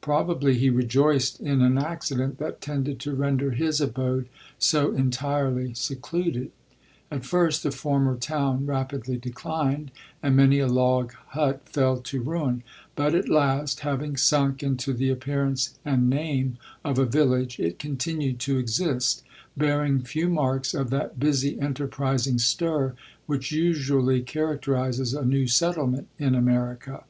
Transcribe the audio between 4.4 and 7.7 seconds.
so entirely secluded. At first the